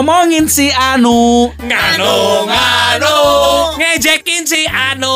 [0.00, 1.52] ngomongin si Anu.
[1.60, 3.16] Nganu nganu.
[3.76, 5.12] Ngejekin si Anu.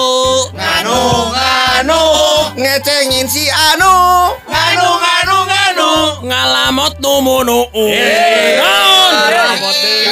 [0.52, 1.00] Nganu
[1.32, 2.00] nganu.
[2.52, 3.88] Ngecengin si Anu.
[4.44, 5.90] Nganu nganu nganu.
[6.28, 8.60] Ngalamot numunu Eh.
[8.60, 9.12] Naon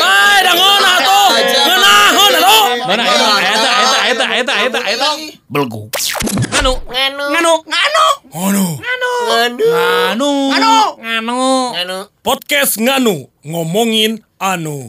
[0.00, 5.08] Bae dangon atuh Ngeunahun atuh Mana eta eta eta eta eta eta
[5.52, 5.93] Belgu.
[6.57, 7.25] Anu nganu.
[7.29, 7.52] Nganu.
[7.68, 9.13] Nganu Anu nganu
[10.09, 10.72] Anu Anu.
[10.96, 11.36] Anu
[11.77, 14.89] nganu Podcast Nganu ngomongin anu.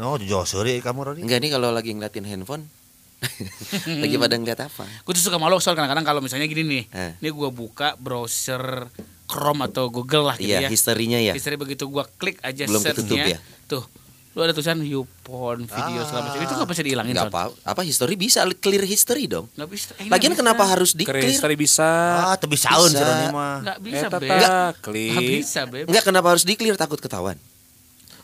[0.00, 2.64] Oh jauh sorry kamu Rodi Enggak nih kalau lagi ngeliatin handphone.
[4.02, 4.88] lagi pada ngeliat apa?
[5.04, 7.12] Gue tuh suka malu soal kadang-kadang kalau misalnya gini nih Eh.
[7.20, 8.88] Ini gue buka browser
[9.28, 11.36] Chrome atau Google lah gitu Iya, ya historinya ya.
[11.36, 13.38] History begitu gua klik aja Belum ketutup search-nya, ya?
[13.68, 13.84] Tuh
[14.30, 18.46] Lu ada tulisan YouPorn video segala macam Itu gak bisa dihilangin apa apa history bisa
[18.54, 19.50] clear history dong.
[19.52, 20.70] Nggak bisa eh, Lagian nggak kenapa bisa.
[20.70, 21.32] harus di Keren clear?
[21.34, 21.90] history bisa.
[22.24, 22.54] ah tapi
[23.28, 25.18] mah Nggak bisa Eta Beb Nggak klik.
[25.36, 27.34] bisa Beb Enggak kenapa harus di clear takut ketahuan.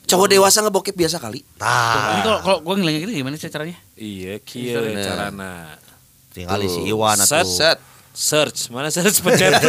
[0.06, 1.42] Cowok dewasa ngebokep biasa kali.
[1.58, 3.74] Tah kalau kalau gue ngilangin gini gimana sih caranya?
[3.98, 4.94] Iya, History.
[5.02, 5.74] carana.
[6.30, 6.80] tinggal si.
[6.86, 7.78] Iwan Set, atuh Set.
[8.16, 9.52] Search, mana search pencet.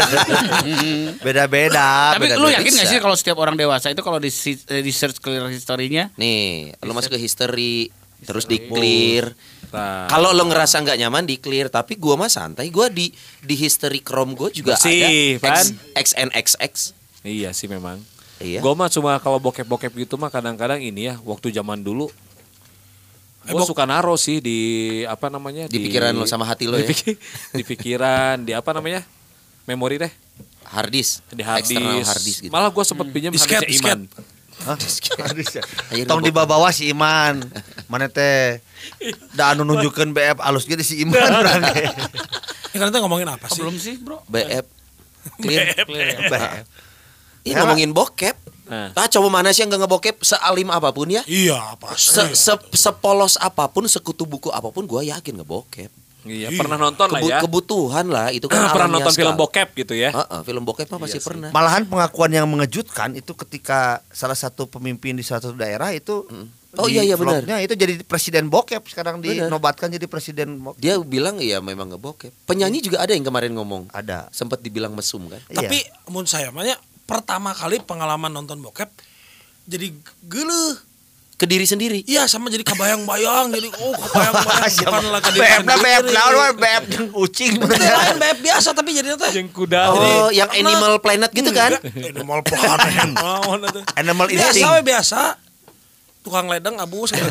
[1.20, 2.40] beda-beda Tapi beda-beda.
[2.40, 5.44] lu yakin gak sih kalau setiap orang dewasa itu kalau di, eh, di search clear
[5.48, 7.92] historinya Nih, lu masuk ke history,
[8.24, 8.72] terus di History.
[8.72, 9.26] clear.
[9.68, 12.72] Nah, Kalau lo ngerasa nggak nyaman di clear, tapi gua mah santai.
[12.72, 13.12] Gua di
[13.44, 15.66] di history Chrome gua juga Bersih, ada Pan.
[15.94, 16.74] X, XNXX.
[17.22, 18.00] iya sih memang.
[18.38, 18.62] Iya.
[18.62, 22.08] Gue mah cuma kalau bokep-bokep gitu mah kadang-kadang ini ya waktu zaman dulu
[23.48, 24.60] gue suka naro sih di
[25.08, 27.16] apa namanya Di pikiran lo sama hati lo di, ya?
[27.56, 29.02] di pikiran di apa namanya
[29.66, 30.14] memori deh
[30.68, 32.12] Hard disk, di hard external disk.
[32.12, 32.52] hard disk gitu.
[32.52, 34.02] malah gue sempet pinjam Disket, harddisknya Iman
[34.66, 34.74] Hah?
[35.94, 37.46] Ayo, Tong di bawah si Iman
[37.86, 38.58] mana teh
[39.38, 41.86] da anu nunjukkeun BF alus gitu si Iman urang ge.
[42.74, 43.62] Ini kan ngomongin apa oh, sih?
[43.62, 44.26] belum sih bro?
[44.26, 44.66] BF
[45.44, 45.72] clear.
[45.72, 45.84] Ya?
[45.86, 46.66] BF.
[47.46, 48.36] Ini ngomongin bokep.
[48.68, 48.92] Nah.
[48.94, 51.24] Ah, cowok mana sih yang gak ngebokep sealim apa pun ya?
[51.24, 52.14] Iya, pasti.
[52.14, 55.92] Se -se Sepolos apa pun, sekutu buku apa pun, gua yakin ngebokep.
[56.26, 59.40] iya pernah nonton lah Kebu- ya Kebutuhan lah, itu kan pernah nonton film sekali.
[59.40, 61.50] bokep gitu ya Heeh, film bokep mah pasti pernah.
[61.50, 66.28] Malahan pengakuan yang mengejutkan itu ketika salah satu pemimpin di suatu daerah itu
[66.76, 67.42] Oh, di iya, iya, benar.
[67.58, 69.48] itu jadi presiden bokep sekarang Benar.
[69.48, 70.78] dinobatkan jadi presiden bokep.
[70.78, 72.30] Dia bilang iya memang ngebokep.
[72.44, 73.90] Penyanyi juga ada yang kemarin ngomong.
[73.90, 74.30] Ada.
[74.30, 75.42] Sempat dibilang mesum kan?
[75.48, 75.96] Tapi Iya.
[76.06, 76.78] menurut saya makanya
[77.08, 78.92] pertama kali pengalaman nonton bokep
[79.66, 79.96] jadi
[80.28, 80.76] geuleuh.
[81.38, 82.02] Ke diri sendiri.
[82.10, 86.10] Iya sama jadi kebayang-bayang jadi oh kebayang-bayang bukan lah ke diri BF sendiri.
[86.18, 87.54] naon we BF jeung kucing.
[87.62, 91.78] Itu lain BF biasa tapi jadi teh yang kuda Oh, yang Animal Planet gitu kan?
[91.78, 93.14] Animal Planet.
[93.14, 93.70] Naon.
[93.94, 94.66] Animal Biasa instinct.
[94.66, 95.38] we biasa.
[96.28, 97.24] Tukang ledeng abus gitu.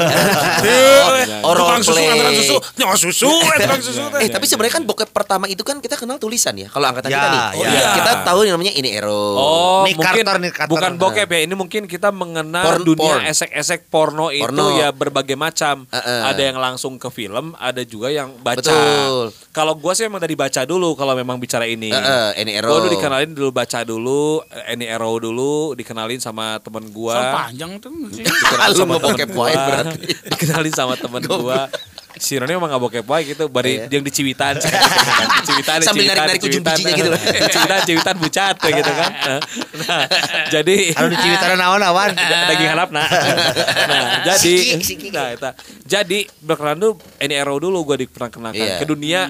[1.44, 2.04] Oral Tukang susu play.
[2.06, 4.02] nganteran susu, nyawa susu, eh, tukang susu.
[4.16, 6.68] Eh tapi sebenarnya kan bokep pertama itu kan kita kenal tulisan ya.
[6.68, 7.68] Kalau angkatan Ya, kita nih, ya.
[7.68, 9.24] Kita- kita tahu yang namanya ini ero.
[9.36, 10.24] Oh, mungkin
[10.66, 11.40] bukan bokep ya.
[11.42, 15.84] Ini mungkin kita mengenal dunia esek-esek porno, itu ya berbagai macam.
[15.92, 18.58] Ada yang langsung ke film, ada juga yang baca.
[18.58, 19.36] Betul.
[19.50, 21.88] Kalau gua sih emang dari baca dulu kalau memang bicara ini.
[21.88, 22.68] Heeh, ini ero.
[22.70, 27.18] Gua dulu dikenalin dulu baca dulu, eh, Any Arrow dulu, dikenalin sama temen gua.
[27.36, 27.92] panjang tuh
[28.86, 29.44] sama ngebokep temen gua.
[29.44, 29.98] wae berarti.
[30.30, 31.60] dikenalin sama temen gua.
[32.16, 33.92] Si Roni emang gak bokep wae gitu, bari Iya.
[33.92, 34.56] yang di Ciwitan.
[34.56, 34.64] di
[35.46, 36.74] Ciwitan, Sambil Ciwitan, narik-narik ujung Ciwitan.
[36.74, 37.20] bijinya gitu loh.
[37.52, 39.10] Ciwitan, Ciwitan bucat gitu kan.
[39.76, 40.04] Nah,
[40.48, 42.10] jadi Anu di Ciwitara naon awan?
[42.16, 43.04] daging harap nah.
[43.04, 44.52] nah jadi
[45.10, 45.50] nah eta.
[45.82, 48.78] jadi berkenan dulu ini Arrow dulu gue diperkenalkan Iya.
[48.78, 49.28] ke dunia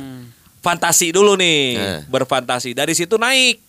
[0.61, 2.01] fantasi dulu nih Nah.
[2.07, 3.67] berfantasi dari situ naik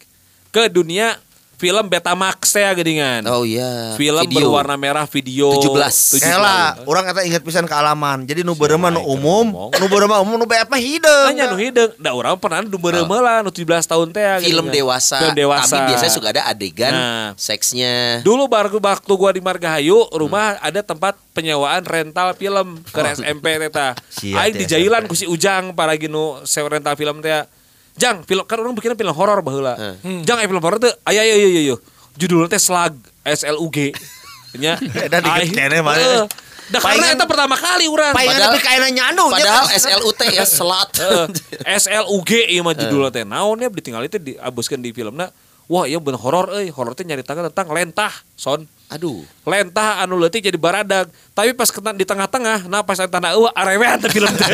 [0.50, 1.18] ke dunia
[1.58, 3.98] film Betamax ya gedingan Oh iya.
[3.98, 4.46] film Video.
[4.46, 6.22] berwarna merah video 17.
[6.22, 8.24] Kela, orang kata ingat pisan ke alaman.
[8.24, 11.28] Jadi nu beureum nu umum, nu beureum umum, nu BF mah hideung.
[11.28, 15.18] Nanya nu hideung da urang pernah nu beureum lah nu 17 tahun teh Film dewasa.
[15.18, 17.28] film dewasa Tapi biasanya suka ada adegan Nah.
[17.36, 18.22] seksnya.
[18.22, 23.98] Dulu baru waktu gua di Margahayu, rumah ada tempat penyewaan rental film ke SMP teta.
[24.14, 27.57] Sia, Aing teh, di Jailan ku si Ujang para ginu sewa rental film teh.
[27.98, 29.74] Jang, film kan orang bikin film horor baheula.
[30.24, 30.94] Jang aya film horor teh.
[31.04, 31.76] Aya aya aya aya.
[32.14, 33.94] Judulnya teh Slag SLUG.
[34.56, 34.78] Nya.
[35.10, 35.98] Dan diget kene mah.
[36.68, 38.12] Da karena itu pertama kali urang.
[38.12, 39.66] Palingan Padahal- tapi kaina nyanu nya Padahal.
[39.72, 40.90] SLUT ya selat.
[40.94, 41.26] Heeh.
[41.80, 43.24] SLUG ieu mah judulnya teh.
[43.24, 45.32] Naon ya ditinggal itu diabuskeun di filmna.
[45.68, 46.68] Wah, iya bener horor euy.
[46.68, 48.64] Horor teh nyaritakeun tentang lentah, son.
[48.88, 49.24] Aduh.
[49.48, 53.96] Lentah anu leutik jadi baradag tapi pas kena di tengah-tengah nah pas tanah eueuh arewean
[53.98, 54.44] teh film teh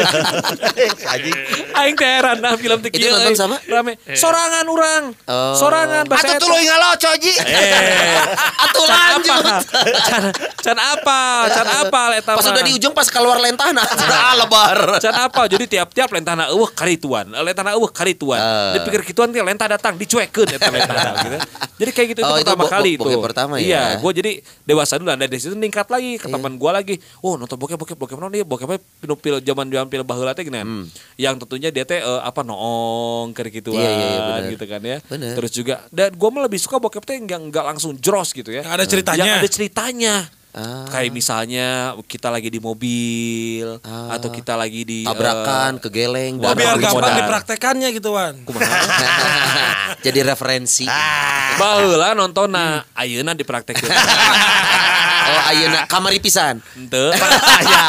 [1.09, 1.33] Anjing.
[1.73, 3.57] aing teh heran nah film teh Itu kieu, nonton sama?
[3.63, 5.55] rame sorangan urang Oh.
[5.55, 7.33] sorangan bahasa Atuh tuluy ngaloco Ji.
[7.33, 8.21] eh
[8.63, 9.33] Atuh lanjut.
[9.33, 9.55] apa
[10.03, 10.23] can,
[10.61, 11.19] can apa
[11.49, 13.81] can apa eta Pas udah di ujung pas keluar lentana.
[14.05, 14.99] Ah, lebar.
[14.99, 18.73] Can apa jadi tiap-tiap lentana eueuh karituan lentana eueuh karituan Ah.
[18.73, 21.37] dipikir kituan teh lentah datang dicuekeun eta lentana gitu
[21.75, 23.63] jadi kayak gitu itu Oh, itu pertama bo- kali itu pertama ya?
[23.63, 26.99] iya gua jadi jadi dewasa dulu dan dari situ meningkat lagi ke teman gua lagi.
[27.23, 30.43] Oh nonton bokep bokep bokep non dia bokepnya pinu pil zaman zaman pil baheula teh
[30.43, 30.59] gini.
[31.15, 34.07] Yang tentunya dia teh eh, apa noong kayak gituan Iya, iya,
[34.43, 34.99] iya, gitu kan ya.
[35.07, 35.33] Bener.
[35.39, 38.67] terus juga dan gua mah lebih suka bokep teh nggak nggak langsung joros gitu ya.
[38.67, 39.23] Yang ada ceritanya.
[39.23, 40.13] yang ada ceritanya
[40.53, 40.85] Ah.
[40.85, 44.13] kayak misalnya kita lagi di mobil Ah.
[44.13, 48.37] atau kita lagi di Tabrakan, kegeleng, Oh, dan biar gampang dipraktekannya gitu Wan.
[50.05, 50.85] Jadi referensi.
[51.53, 53.89] baheula nonton nah ayeuna dipraktekeun
[55.23, 56.59] Oh, ayeuna kamari pisan.
[56.75, 57.09] Henteu.
[57.15, 57.83] Percaya.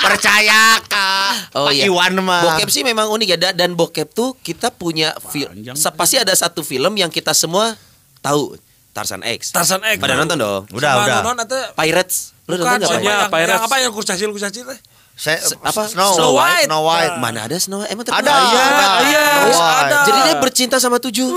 [0.00, 1.54] Percaya Kak.
[1.54, 1.84] Oh Pak iya.
[1.86, 2.42] Iwan mah.
[2.48, 5.52] Bokep sih memang unik ya da- dan bokep tuh kita punya film.
[5.94, 7.76] Pasti ada satu film yang kita semua
[8.18, 8.56] tahu.
[8.92, 9.50] Tarzan X.
[9.50, 9.96] Tarzan X.
[9.98, 10.62] Pada nonton dong.
[10.68, 11.16] Udah, Sama udah.
[11.18, 12.16] Nonton atau Pirates.
[12.44, 13.00] Lu nonton enggak?
[13.00, 13.56] Iya, yang, Pirates.
[13.56, 14.80] yang apa yang kurcacil kurcacil teh?
[15.12, 15.84] Saya, Se- apa?
[15.86, 16.66] Snow, Snow White.
[16.66, 17.14] Snow White.
[17.16, 17.92] Mana ada Snow White?
[17.92, 18.32] Emang tapi Ada.
[18.32, 18.64] Iya.
[19.04, 19.80] Iya, White.
[19.84, 19.98] ada.
[20.04, 21.28] Jadi dia bercinta sama tujuh.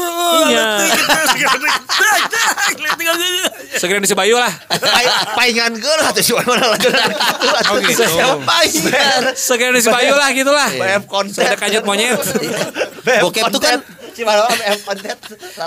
[0.47, 0.63] Iya.
[3.75, 4.51] Segera di Bayu lah.
[4.71, 6.87] Pai- Paingan geul atuh si Iwan mana lagi.
[7.67, 8.03] Oh gitu.
[9.35, 10.69] Segera di Bayu lah gitulah.
[10.71, 11.43] BF konten.
[11.43, 12.15] Ada kanyut monyet.
[13.21, 13.83] Bokep tuh kan-
[14.15, 15.15] Si Iwan mah BF konten.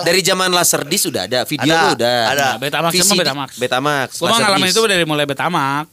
[0.02, 2.20] Dari zaman Laserdisc sudah ada, video Ada, tuh udah.
[2.24, 2.46] ada.
[2.48, 3.48] Nah, Betamax sama Betamax.
[3.60, 4.08] Betamax.
[4.16, 5.86] Gue mah ngalamin itu dari mulai Betamax.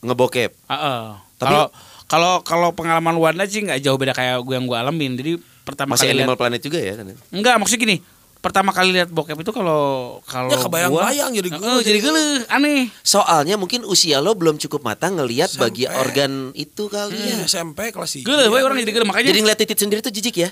[0.00, 0.50] Ngebokep.
[0.66, 1.02] Heeh.
[1.36, 1.64] Tapi- Kalau
[2.06, 5.12] kalau kalau pengalaman Wanda sih nggak jauh beda kayak gue yang gue alamin.
[5.14, 5.32] Jadi
[5.62, 6.92] pertama Masih kali Animal lihat Planet juga ya.
[7.30, 7.96] enggak maksudnya gini.
[8.40, 12.88] Pertama kali lihat bokep itu kalau kalau Ya, kebayang-bayang gua- jadi geleh, jadi geleh, aneh.
[13.04, 17.36] Soalnya mungkin usia lo belum cukup matang ngelihat bagi organ itu kali ya.
[17.36, 18.24] Iya, SMP kelas 3.
[18.24, 19.28] Geleh, orang jadi geleh makanya.
[19.28, 20.48] Jadi ngeliat titit sendiri tuh jijik ya.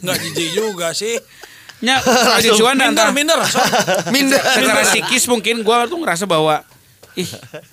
[0.00, 1.16] Enggak jijik juga sih.
[1.84, 1.96] nya
[2.36, 3.40] Minder, antara minder.
[3.40, 3.64] sok.
[4.12, 4.36] Minder.
[4.36, 6.60] secara psikis mungkin gue tuh ngerasa bahwa
[7.18, 7.26] ih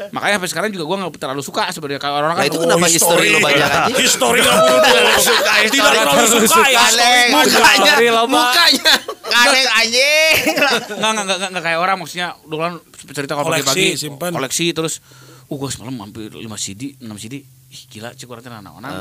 [0.10, 2.88] makanya sampai sekarang juga gue nggak terlalu suka sebenarnya kalau orang Nah kan itu kenapa
[2.90, 3.92] history lo banyak aja?
[4.02, 5.52] History nggak perlu terlalu suka.
[5.68, 6.80] Tidak terlalu suka ya.
[6.82, 7.30] Kaleng.
[7.36, 8.94] Mukanya, lo, mukanya.
[9.28, 10.36] Kaleng anjing.
[10.88, 12.74] nggak nggak nggak nggak kayak orang maksudnya dulu kan
[13.14, 14.32] cerita kalau Koleksi, pagi-pagi simpan.
[14.34, 14.94] koleksi terus
[15.48, 17.36] uh gue semalam hampir 5 CD 6 CD
[17.68, 18.92] ih gila cik orang anak anak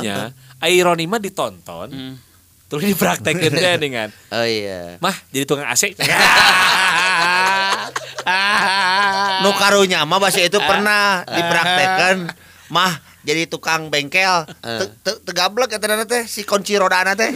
[0.00, 0.30] Ya.
[0.64, 1.90] Ironi mah ditonton.
[2.66, 4.98] Terus dipraktekin deh dengan Oh iya.
[4.98, 5.94] Mah jadi tukang AC.
[9.46, 12.26] Nu karunya mah bahasa itu pernah dipraktekkan.
[12.74, 14.50] Mah jadi tukang bengkel.
[15.02, 17.30] Te- tegablek eta na teh si kunci rodana teh.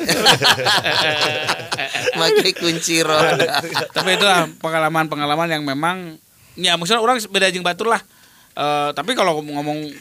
[2.19, 3.63] Pakai kunci roda.
[3.95, 6.19] tapi itulah pengalaman-pengalaman yang memang
[6.59, 8.03] ya maksudnya orang beda jeung batur lah.
[8.59, 9.95] Eh, tapi kalau ngomong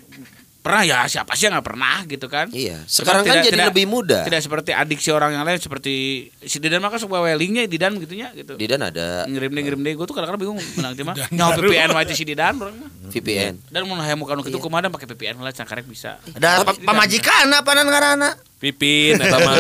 [0.70, 2.86] pernah ya siapa sih yang nggak pernah gitu kan Iya.
[2.86, 4.22] Sekarang kan jadi lebih mudah.
[4.22, 5.94] tidak seperti adiksi orang yang lain seperti
[6.40, 10.06] si Didan kan suka wellingnya Didan gitunya gitu Didan ada ngirim deh ngirim deh gue
[10.06, 13.54] tuh kadang-kadang bingung menang mah nyawa VPN aja si Didan orang mah VPN.
[13.66, 14.48] dan mau hayang muka nu Iya.
[14.48, 19.40] kitu kumaha pakai VPN lah cangkarek bisa ada pa- pamajikan apa nan ngaranna Pipin eta
[19.40, 19.56] mah.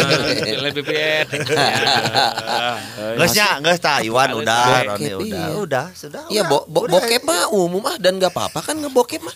[0.60, 1.26] Lain VPN
[3.16, 5.46] geus nya geus tah Iwan udah Roni udah iya.
[5.56, 9.36] udah sudah Iya, bo bokep mah umum ah dan nggak apa-apa kan ngebokep mah.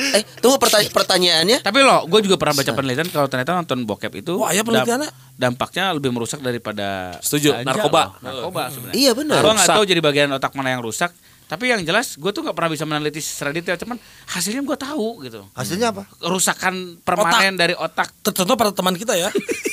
[0.00, 1.58] Eh, tunggu pertanya pertanyaannya.
[1.60, 4.68] tapi lo gue juga pernah baca penelitian kalau ternyata nonton bokep itu Wah, iya dam-
[4.70, 5.10] penelitiannya?
[5.34, 8.16] dampaknya lebih merusak daripada Setuju, narkoba.
[8.16, 8.22] loh.
[8.22, 9.40] narkoba sebenarnya Iya benar.
[9.40, 11.12] gue nggak tahu jadi bagian otak mana yang rusak
[11.46, 13.98] tapi yang jelas gue tuh nggak pernah bisa meneliti secara detail cuman
[14.28, 19.28] hasilnya gue tahu gitu hasilnya apa kerusakan permanen dari otak Tertentu pada teman kita ya.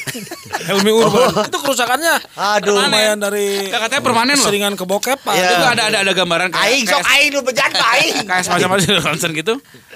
[0.67, 1.47] Helmi Urban.
[1.47, 2.15] Itu kerusakannya.
[2.33, 4.45] aduh Lumayan dari Nggak, katanya permanen loh.
[4.45, 5.33] Seringan kebokepan.
[5.33, 5.49] Iya.
[5.49, 9.31] itu ada ada ada gambaran kayak aing sok aing nu bejat aing kayak semacam ronsen
[9.39, 9.53] gitu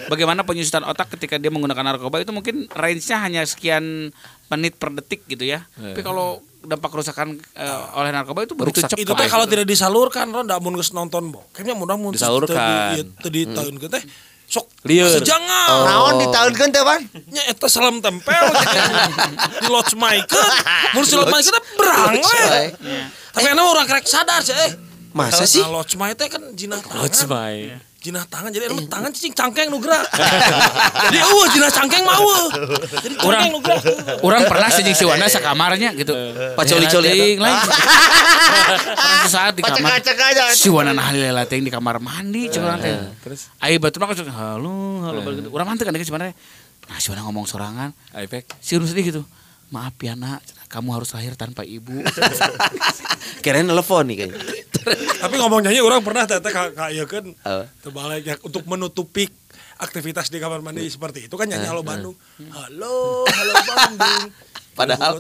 [0.08, 4.10] bagaimana penyusutan otak ketika dia menggunakan narkoba itu mungkin range-nya hanya sekian
[4.48, 8.94] menit per detik gitu ya tapi kalau dampak kerusakan eh, oleh narkoba itu begitu Merusak.
[8.94, 13.02] cepat itu teh kalau tidak disalurkan ron da mun geus nonton bokepnya mudah mun Disalurkan.
[13.18, 14.04] teu di tahun teh
[14.52, 15.08] sok Lieur.
[15.08, 17.00] sejangan naon ditaunkeun teh Ban
[17.32, 18.36] nya eta salam tempel.
[18.52, 19.64] Gitu.
[19.64, 20.52] di lodge maikeun
[20.94, 22.44] mun si lodge maikeun teh berang we
[23.32, 24.72] tapi enak orang kerek sadar sih eh.
[25.12, 25.60] Masa sih?
[25.64, 29.78] Lodge maike teh kan jinah What's tangan jinah tangan jadi emang tangan cicing cangkeng nu
[29.78, 30.02] gerak.
[31.06, 32.50] Jadi eueuh jinah cangkeng mah eueuh.
[32.98, 33.82] Jadi cangkeng nu gerak.
[34.26, 36.10] orang pernah sih jeung si Wanda sakamarnya gitu.
[36.58, 37.54] Pacoli-coli Ting, lain.
[38.98, 41.14] pernah sesaat di kamar Pacek-pacek aja si Wanda nah
[41.46, 42.98] ting di kamar mandi cuma teh.
[43.22, 43.54] Terus?
[43.62, 45.50] Ayo batu mah kan halo halo gitu.
[45.54, 46.34] Urang mantep kan sebenarnya.
[46.90, 47.94] Nah si Wanda ngomong sorangan.
[48.58, 49.22] Si Urang sedih gitu
[49.72, 50.44] maaf ya nak.
[50.68, 52.04] Kamu harus lahir tanpa ibu.
[53.44, 54.40] Kirain telepon nih kayaknya.
[55.22, 57.26] tapi ngomong nyanyi orang pernah teh teh ka ieu kan?
[57.46, 57.70] Apa?
[57.86, 59.30] terbalik ya untuk menutupi
[59.78, 62.16] aktivitas di kamar mandi seperti itu kan nyanyi halo Bandung.
[62.50, 64.26] Halo halo Bandung.
[64.78, 65.20] Padahal-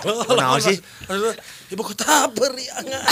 [0.00, 0.76] kota Naon sih?
[1.70, 3.02] ibu kota beriangan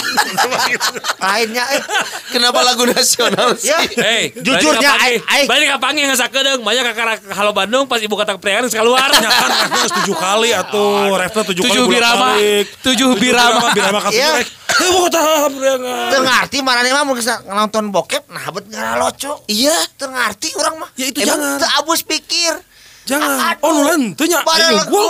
[1.17, 1.81] lainnya eh
[2.29, 3.69] Kenapa lagu nasional sih?
[3.69, 7.99] ya Hei, Jujurnya, balik ai- ai- ka nggak sakedeung, banyak ka ka Halo Bandung pas
[7.99, 9.09] ibu kota kepriangan geus keluar.
[9.09, 12.17] ya kan refnya tujuh kali atau refnya tujuh, Tujuh kali birama.
[12.33, 12.65] bolak-balik.
[12.81, 13.67] Tujuh birama.
[13.71, 14.31] birama kata Iya.
[14.73, 16.09] Heuh tah berengan.
[16.09, 19.45] Teu ngarti marane mah mun nonton bokep nah bet ngaraloco.
[19.45, 19.77] Iya.
[19.95, 20.09] Teu
[20.57, 20.89] urang mah.
[20.97, 21.61] Ya itu jangan.
[21.61, 22.57] Teu abus pikir.
[23.03, 23.59] Jangan.
[23.59, 23.63] Aduh.
[23.67, 24.39] Oh nulen teu nya.
[24.47, 25.03] Bareng Ayo gua.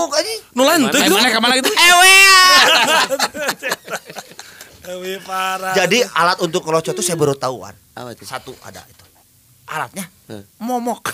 [0.57, 0.99] Nulen teu.
[1.01, 1.71] Eh, mana ke mana gitu?
[1.73, 2.15] Ewe.
[4.83, 5.73] Ewe parah.
[5.77, 7.73] Jadi alat untuk ngeloco tuh saya baru tahuan.
[7.93, 8.25] Apa itu?
[8.25, 9.05] Satu ada itu.
[9.69, 10.05] Alatnya.
[10.57, 11.11] Momok.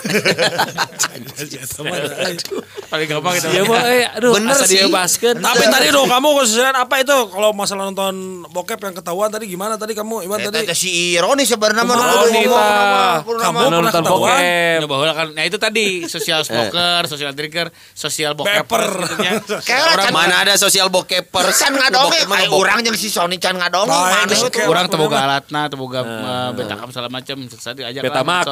[2.90, 3.34] Paling gampang.
[3.38, 4.78] Iya mah eh aduh Bener sih.
[4.78, 5.38] dia baskeun.
[5.38, 9.78] Tapi tadi dong kamu khususnya apa itu kalau masalah nonton bokep yang ketahuan tadi gimana
[9.78, 14.38] tadi kamu Iwan Eta tadi si Ironi sebenarnya Kamu pernah nonton bokep.
[14.82, 19.32] Ya kan nah itu tadi social smoker, social drinker, social bokeper gitu nya.
[19.62, 21.44] Kayak Orang Mana ada sosial bokeper?
[21.50, 22.58] Mah kayak ngebokep.
[22.58, 23.86] urang jeung si Sony itu?
[23.86, 24.62] oke.
[24.66, 27.36] orang teboga alatna, teboga eh, betakam segala macam.
[27.40, 28.44] Lah Betamak,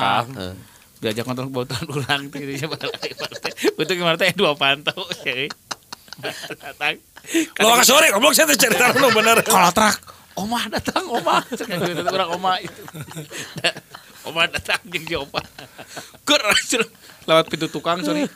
[0.00, 0.26] betakam.
[0.32, 0.68] betamak.
[1.00, 2.68] Diajak nonton botan ulang tuh gitu
[3.80, 5.48] Untuk gimana teh dua pantau ya.
[6.60, 7.00] Datang.
[7.56, 9.40] Lo sore goblok saya teh cerita lu bener.
[9.48, 9.96] Kalau trak,
[10.36, 11.40] omah datang, omah.
[11.48, 12.82] Gitu orang omah itu.
[14.28, 15.40] Omah datang jeung si opa.
[16.28, 16.44] Ker
[17.24, 18.28] lewat pintu tukang sorry.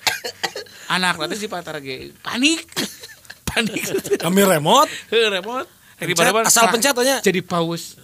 [0.88, 1.84] Anak nanti si Patara
[2.24, 2.64] panik.
[3.44, 3.84] Panik.
[4.24, 4.88] Kami remote.
[5.12, 5.68] Remote.
[5.94, 7.16] Pencet, mana-mana asal trak, pencet aja.
[7.22, 7.94] Jadi paus.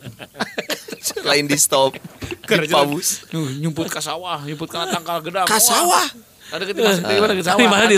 [1.28, 1.98] Lain di stop.
[2.46, 3.26] Di paus.
[3.34, 5.46] Nyumput ke sawah, nyumput ke tangkal gedang.
[5.50, 6.06] Ka sawah?
[6.06, 6.08] Wah.
[6.54, 7.58] Ada dari mana ke sawah.
[7.58, 7.96] Di mana di.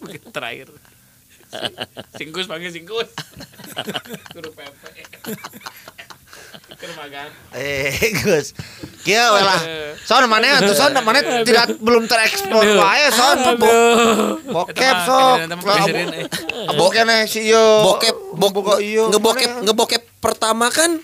[0.00, 0.68] Begitu terakhir.
[2.16, 3.08] Singkus panggil singkus.
[4.34, 5.04] Guru pepe.
[7.54, 8.52] Eh, Gus.
[9.06, 9.60] We lah.
[10.02, 15.36] Son mana tuh son mana tidak belum terekspor wae son Bo- bokep sok.
[16.74, 17.66] Bokep si ieu.
[17.86, 19.06] Bokep, bok, Boga ieu.
[19.08, 20.98] ngebokep, ngebokep pertama kan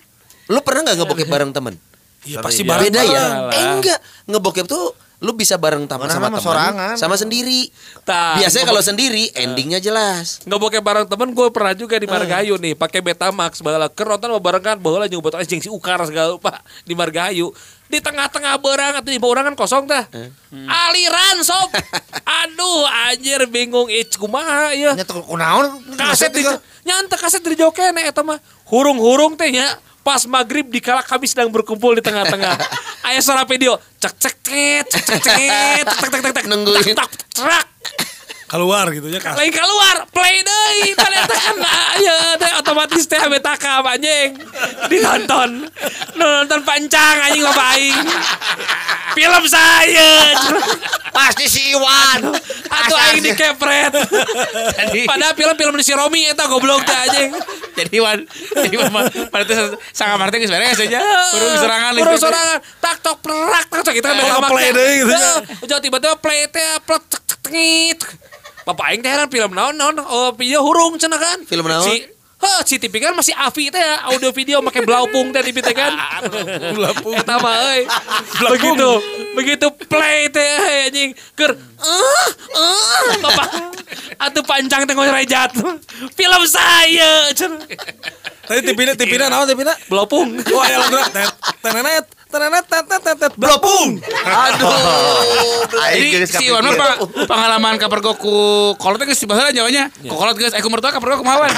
[0.51, 1.75] lu pernah nggak ngebokep bareng temen?
[2.23, 2.71] Iya pasti Iya.
[2.71, 2.85] bareng.
[2.91, 3.23] Beda ya?
[3.23, 3.31] lah.
[3.55, 6.95] Eh enggak, ngebokep tuh lu bisa bareng sama sama sama teman, sorangan.
[6.99, 7.71] sama sendiri.
[8.03, 10.43] Tah, Biasanya kalau sendiri endingnya jelas.
[10.43, 14.35] nggak bokep bareng temen gue pernah juga di Margahayu nih pakai Betamax baheula keur nonton
[14.35, 17.55] mau bareng kan baheula jeung botol es jeung si Ukar segala pak di Margahayu.
[17.87, 20.11] Di tengah-tengah berang atau di bawah kan kosong tah.
[20.51, 21.71] Aliran sob.
[22.43, 23.87] Aduh anjir bingung.
[23.93, 26.43] Eh kumaha ya Nya teu kunaon kaset di
[26.83, 28.43] nyanta kaset di jokene eta mah.
[28.67, 29.71] Hurung-hurung teh nya
[30.03, 32.55] pas maghrib di kala kami sedang berkumpul di tengah-tengah
[33.07, 36.95] aya suara video cek cek cek cek cet tek tek tek tek tek Nungguin.
[36.99, 37.67] tak tak trak
[38.53, 39.33] Keluar gitu ya kas.
[39.33, 44.37] lain keluar play deui kan eta kan aya teh otomatis teh betaka anjing
[44.93, 45.65] ditonton
[46.21, 47.97] nonton pancang anjing bapak aing
[49.17, 50.37] film saya
[51.13, 52.33] Pasti si Iwan.
[52.69, 53.93] atau aing dikepret
[55.09, 57.33] padahal film-film si Romi eta goblok teh anjing
[57.83, 58.19] Jadi wan,
[58.55, 58.77] jadi
[59.27, 59.55] pada itu
[59.91, 61.01] sangat martir geus beres aja.
[61.35, 62.59] Urung serangan Urung serangan.
[62.79, 65.33] Tak tok perak tak tok kita kan Oh, play deui gitu nya.
[65.67, 68.01] Jauh tiba-tiba play teh plot cek cek tengit.
[68.63, 71.39] Bapak aing teh heran film naon naon oh video hurung cenah kan.
[71.43, 71.85] Film naon?
[71.87, 72.09] Si
[72.43, 75.95] Hah, si TV kan masih AVI teh audio video make blaupung teh TV teh kan.
[76.77, 77.15] Blaupung.
[77.15, 77.87] Eta mah euy.
[78.59, 78.91] Begitu
[79.39, 83.49] begitu play teh anjing keur eh eh bapak
[84.23, 85.51] atuh panjang teh ngorejat.
[86.15, 87.35] Film saya.
[88.43, 89.75] Tadi tipina tipina naon tipina?
[89.87, 90.35] Blaupung.
[90.51, 90.99] Wah, ya lagu
[91.63, 94.03] tenenet tenenet tet tet tet blopung.
[95.73, 98.35] Jadi si Iwan mah pengalaman kapergo ku
[98.79, 99.91] kolot geus di baheula nyawanya.
[99.95, 101.51] Ku kolot geus aku mertua kapergo kumaha.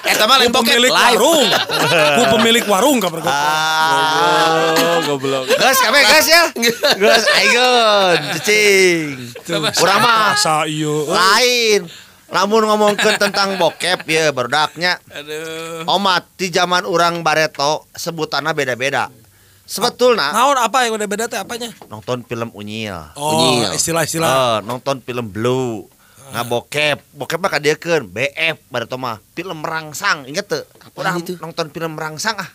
[0.00, 1.48] Eta mah Ku lain pemilik warung.
[1.90, 3.32] Ku pemilik warung kabar gua.
[3.32, 5.44] Oh, goblok.
[5.48, 6.42] Gas kabeh gas ya.
[6.96, 9.34] Gas ayeun cicing.
[9.76, 10.34] Urang mah
[10.64, 11.06] iyo.
[11.06, 11.86] lain.
[12.30, 15.02] Lamun ngomongkeun tentang bokep ya berdaknya.
[15.10, 15.82] Aduh.
[15.90, 19.10] Omat di zaman urang Bareto sebutannya beda-beda.
[19.64, 21.70] Sebetulnya Naon apa yang beda-beda teh apanya?
[21.86, 23.14] nonton film unyil.
[23.14, 23.70] Oh, Unyil.
[23.72, 24.26] istilah-istilah.
[24.26, 25.86] Eh, nonton film blue.
[26.30, 30.62] Nggak bokep, bokep mah kadiekeun BF Bareto mah film merangsang, inget tuh?
[31.18, 31.34] Itu?
[31.38, 32.50] nonton film merangsang ah.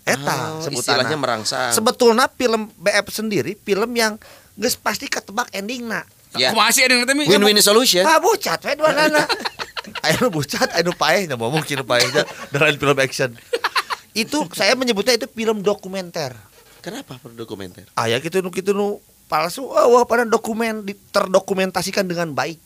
[0.00, 1.04] Eta Oh, sebutanna.
[1.04, 1.70] istilahnya merangsang.
[1.70, 4.16] Sebetulnya film BF sendiri film yang
[4.56, 6.02] geus pasti ketebak endingna.
[6.34, 6.54] Ya.
[6.54, 8.06] Kumaha sih ada tapi Win-win solution.
[8.06, 9.26] Ah bucat we dua nana.
[10.06, 12.04] Ayo nu bucat, ayo paeh, nah mau mungkin paeh
[12.52, 13.32] dalam film action.
[14.12, 16.36] Itu saya menyebutnya itu film dokumenter.
[16.80, 17.88] Kenapa perlu dokumenter?
[17.92, 22.60] Ah ya gitu nu gitu nu palsu, wah, wah pada dokumen terdokumentasikan dengan baik.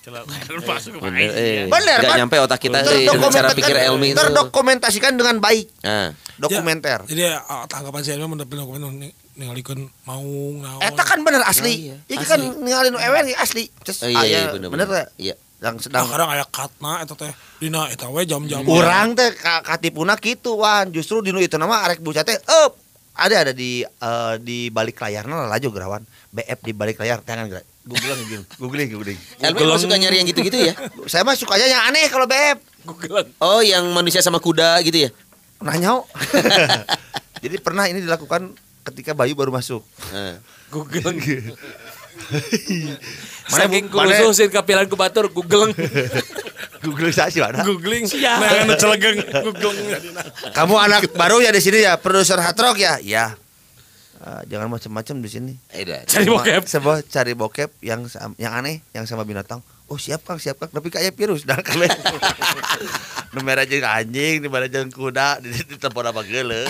[0.00, 1.68] Bener, eh.
[1.68, 2.18] Bener, Nggak kan?
[2.18, 4.18] nyampe otak kita eh, dengan cara pikir Elmi itu.
[4.18, 5.70] terdokumentasikan dengan baik.
[5.84, 7.04] Nah, Dokumenter.
[7.04, 10.82] Jadi uh, tanggapan saya mah mendapatkan dokumen ning- ningalikeun maung naon.
[10.82, 11.70] Eta kan bener asli.
[11.70, 11.96] Oh, iya.
[12.10, 13.70] Iki kan ninggalin ewen ya asli.
[13.82, 14.96] Terus oh, iya, iya, aya bener, bener bener.
[14.96, 15.06] teh?
[15.30, 15.34] Iya.
[15.60, 18.64] Yang Nah, sedang kadang aya katna eta teh dina eta we jam-jam.
[18.64, 22.80] Urang teh ka- katipuna kitu wan justru dinu itu nama arek bucat teh up
[23.20, 27.50] ada ada di eh, di balik layarna lah laju gerawan BF di balik layar jangan
[27.50, 29.18] gerak Googling, googling, googling, googling.
[29.40, 30.76] Elmi suka nyari yang gitu-gitu ya?
[31.10, 32.60] Saya mah sukanya yang aneh kalau beb.
[33.40, 35.10] Oh, yang manusia sama kuda gitu ya?
[35.64, 36.04] Nanya.
[37.44, 38.52] Jadi pernah ini dilakukan
[38.86, 39.84] ketika Bayu baru masuk.
[40.12, 40.40] Nah.
[40.70, 41.14] Google.
[43.50, 45.74] Mana Saking kulusuh sih kapilan ku batur Google.
[46.80, 47.60] Googling saya sih mana?
[47.60, 48.08] Googling.
[48.08, 50.00] Nah, anu celegeng googling.
[50.56, 52.96] Kamu anak baru ya di sini ya, produser hard rock ya?
[53.04, 53.36] Ya.
[54.20, 55.52] Ah, jangan macam-macam di sini.
[55.72, 55.84] Eh.
[55.84, 56.62] Cari bokep.
[56.64, 58.08] Sebuah cari bokep yang
[58.40, 59.60] yang aneh, yang sama binatang.
[59.90, 60.70] Oh siap kang, siap kang.
[60.70, 61.74] Tapi kayak virus, dah kan.
[63.34, 66.66] Nomor aja anjing, nomor aja kuda, di, telepon apa geule.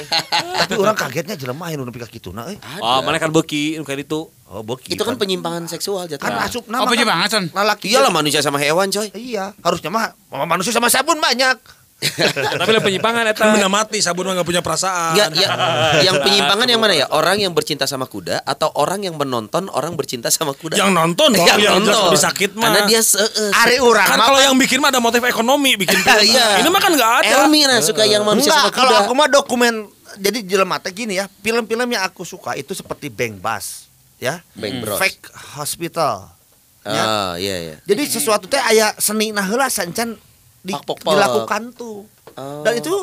[0.60, 2.60] Tapi orang kagetnya jelema anu nepi ka kituna euy.
[2.84, 4.28] Oh, mana kan beki nu kayak itu.
[4.44, 4.92] Oh boki.
[4.92, 6.44] Itu kan penyimpangan seksual kan jatuhnya.
[6.44, 6.88] asup Oh, nama.
[6.88, 7.44] penyimpangan, Son.
[7.48, 7.88] Lelaki.
[7.88, 9.08] Iyalah manusia sama hewan, coy.
[9.16, 10.12] Iya, harusnya mah
[10.44, 11.79] manusia sama sabun banyak.
[12.00, 13.44] Tapi lah penyimpangan eta.
[13.44, 15.12] Kan benda mati, sabun mah gak punya perasaan.
[15.12, 15.48] Enggak, ya,
[16.08, 17.06] yang penyimpangan yang mana ya?
[17.12, 20.80] Orang yang bercinta sama kuda atau orang yang menonton orang bercinta sama kuda?
[20.80, 22.72] Yang nonton dong, yang, jelas lebih sakit mah.
[22.72, 23.20] Karena dia se
[23.52, 26.24] Ari urang kan kalau yang bikin mah ada motif ekonomi bikin film.
[26.24, 26.64] Iya.
[26.64, 27.34] Ini mah kan nggak ada.
[27.44, 29.00] Elmi nah suka yang manusia sama Enggak, kalau kuda.
[29.04, 29.74] aku mah dokumen
[30.18, 33.86] jadi jelema teh gini ya, film-film yang aku suka itu seperti Bang Bus,
[34.18, 34.42] ya.
[34.58, 34.98] Bang Bros.
[34.98, 35.22] Fake
[35.54, 36.32] Hospital.
[36.80, 37.04] Ya.
[37.04, 37.76] Ah, iya iya.
[37.84, 40.16] Jadi sesuatu teh aya seni nah heula sancan
[40.60, 41.12] di- Pak, pak, pak.
[41.12, 42.04] dilakukan tuh.
[42.32, 42.62] Oh.
[42.62, 42.94] Dan itu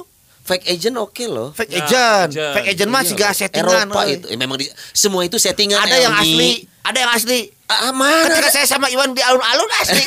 [0.43, 1.49] fake agent oke loh.
[1.51, 2.29] fake Ya, agent.
[2.31, 2.53] agent.
[2.53, 3.85] Fake agent mah siga settingan.
[3.85, 4.25] Eropa itu.
[4.27, 5.77] Eh, memang di- semua itu settingan.
[5.77, 6.23] Ada yang Elmi.
[6.23, 7.39] asli, ada yang asli.
[7.67, 8.31] Ah, mana?
[8.31, 9.99] Ketika saya sama Iwan di alun-alun asli.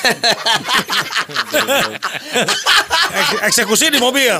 [3.12, 4.32] Ek- eksekusi di mobil.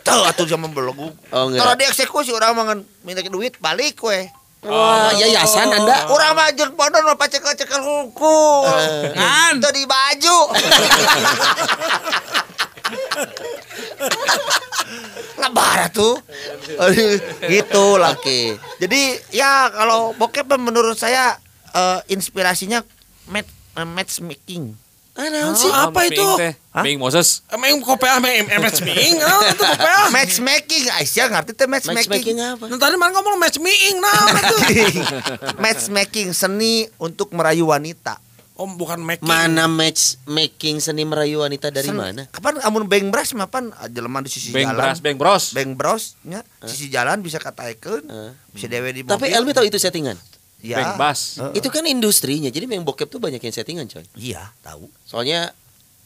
[0.00, 1.12] Tuh atuh zaman belegu.
[1.28, 1.46] Oh.
[1.48, 4.26] Kalau dieksekusi orang mangan minta duit balik we.
[4.64, 6.08] Wah, yayasan Anda.
[6.08, 8.64] Urang mah jeung bodon mah pacekel-cekel hukum.
[9.12, 9.60] Ngan.
[9.60, 10.38] Teu di baju.
[15.40, 16.14] Lebar tuh.
[17.52, 18.14] gitu lah.
[18.16, 18.56] Oke.
[18.80, 21.36] Jadi ya kalau bokep menurut saya
[21.74, 22.84] eh, inspirasinya
[23.28, 24.84] match eh, matchmaking.
[25.14, 25.70] Ah, naon sih?
[25.70, 26.26] Apa itu?
[26.82, 27.46] Bing Moses.
[27.46, 30.10] Emang kopiah mah MS meeting, nah, itu kopiah.
[30.10, 32.36] Matchmaking, Aisyah ngerti teh Matchmaking matchmaking.
[32.42, 32.64] apa?
[32.66, 34.56] Nah, tadi mana ngomong match meeting, nah itu.
[35.62, 38.18] matchmaking seni untuk merayu wanita.
[38.54, 39.26] Oh, bukan making.
[39.26, 42.22] Mana matchmaking seni merayu wanita dari Sen- mana?
[42.30, 44.78] Kapan amun beng bras mah pan jelema di sisi Beng jalan.
[44.78, 45.44] Bras, Beng Bros.
[45.50, 48.06] Beng bros nya sisi jalan bisa kataikeun.
[48.06, 48.30] Eh.
[48.54, 49.10] Bisa dewe di mobil.
[49.10, 50.14] Tapi Elmi tahu itu settingan.
[50.62, 50.78] ya.
[50.78, 51.42] Beng Bas.
[51.42, 51.58] Heeh.
[51.58, 52.46] Itu kan industrinya.
[52.46, 54.06] Jadi yang bokep tuh banyak yang settingan, coy.
[54.14, 54.86] Iya, tahu.
[55.02, 55.50] Soalnya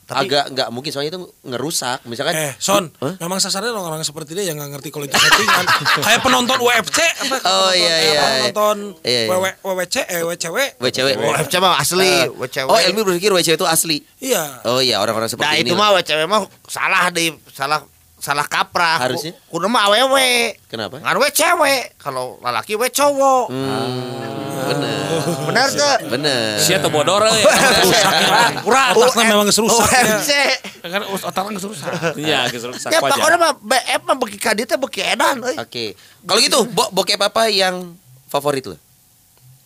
[0.09, 2.01] Tapi- agak nggak mungkin soalnya itu ngerusak.
[2.03, 3.15] Misalkan Eh, Son, Hah?
[3.19, 5.65] memang sasarannya orang-orang seperti dia yang nggak ngerti kalau itu settingan.
[6.09, 7.37] Kayak penonton UFC apa?
[7.37, 8.21] Oh, penonton- iya, eh, iya.
[8.49, 9.31] Penonton Iya, iya.
[9.31, 10.57] WW WWC, eh WCW.
[10.81, 11.09] WCW.
[11.13, 12.67] WCW mah asli, WCW.
[12.67, 14.01] Oh, Elmi berpikir WCW itu asli.
[14.19, 14.65] Iya.
[14.65, 15.69] Oh iya, orang-orang Nah, seperti ini.
[15.69, 17.85] itu mah WCW mah salah di salah
[18.17, 18.99] salah kaprah.
[18.99, 19.37] Harusnya?
[19.45, 20.57] Ku- Kudu mah awewe.
[20.67, 20.99] Kenapa?
[20.99, 23.47] Ngan we cewek, kalau lelaki we cowok.
[23.47, 25.01] Hmm, bener.
[25.49, 25.97] Benar tuh.
[26.13, 26.61] Bener.
[26.61, 27.43] Sia teu bodor euy.
[28.63, 29.89] Kurang otaknya memang geus rusak.
[29.91, 30.01] ya.
[30.19, 30.31] OMC.
[30.85, 31.93] Kan otaknya geus rusak.
[32.17, 35.57] Iya, geus rusak Ya pokoknya mah BF mah beki ka dieu teh beki edan euy.
[35.57, 35.97] Oke.
[36.25, 37.95] Kalau gitu, bo bokep apa yang
[38.29, 38.77] favorit lo?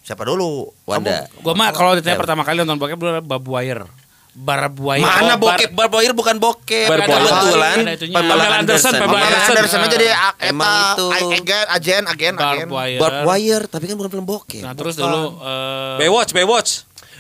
[0.03, 0.75] Siapa dulu?
[0.83, 1.31] Wanda.
[1.41, 3.87] Gua mah kalau ditanya pertama kali nonton bokep dulu Babu Wire.
[4.33, 5.05] Barab Wire.
[5.05, 5.71] Mana Oh, bokep?
[5.71, 6.89] Barboir bukan bokep.
[6.89, 7.21] Barboir.
[7.21, 8.17] Kebetulan Ada itunya.
[8.17, 8.93] Pamela Anderson, Anderson.
[8.97, 9.53] Pamela Anderson.
[9.55, 9.91] Anderson Ah.
[9.91, 11.05] jadi a- Emang eta itu.
[11.05, 12.69] a- agen agen agen Barb agen.
[12.71, 12.99] Wire.
[12.99, 14.63] Barbed Wire, tapi kan bukan film bokep.
[14.63, 16.71] Nah, terus dulu eh Baywatch, Baywatch.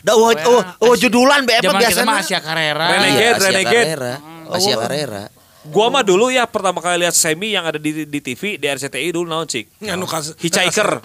[0.01, 2.17] Da oh, oh, oh judulan BF zaman kita mah biasanya.
[2.19, 2.85] Asia Carrera.
[2.89, 3.77] Renegade, Iya, Asia Renegade.
[3.87, 4.15] Carrera.
[4.51, 5.23] Asia Carrera.
[5.65, 9.13] Gua mah dulu ya pertama kali lihat semi yang ada di di TV di RCTI
[9.13, 9.69] dulu naon cik.
[9.79, 10.99] Nganu kas- Hitchhiker.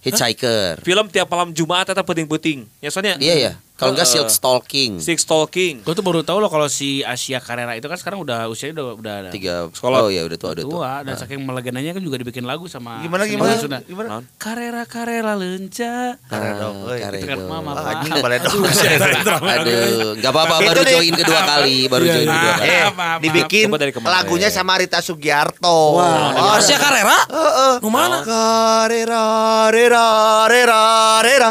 [0.00, 0.82] Hitchhiker.
[0.82, 2.66] Film tiap malam Jumat eta penting-penting.
[2.76, 3.52] Ya soalnya Iya ya.
[3.82, 4.92] Kalau enggak Eh, Silk Stalking.
[4.96, 5.82] Six Talking.
[5.82, 8.86] Gue tuh baru tahu loh kalau si Asia Carrera itu kan sekarang udah usianya udah
[8.94, 9.98] udah ada Tiga Sekolah.
[10.00, 10.72] Oh iya udah tua udah tua.
[10.72, 13.58] tua dan saking melegendanya kan juga dibikin lagu sama Gimana, gimana?
[13.58, 13.78] Sunda.
[13.82, 14.06] Gimana?
[14.08, 14.24] Naon?
[14.36, 16.14] Carrera Carrera lenca.
[16.22, 17.02] Euy.
[17.02, 17.48] Ah, Itu kan Karedok.
[17.48, 18.62] mama anjing baledog.
[19.42, 22.70] Aduh, enggak apa-apa baru join kedua kali, baru join kedua Nah, kali.
[22.70, 23.66] Eh, maaf, dibikin
[24.04, 25.98] lagunya sama Rita Sugiarto.
[25.98, 27.18] Wah, oh, Asia Carrera?
[27.26, 27.74] Heeh.
[27.82, 28.24] Mana?
[28.24, 29.24] Karera
[29.68, 30.06] rera
[30.48, 30.80] rera
[31.20, 31.50] rera.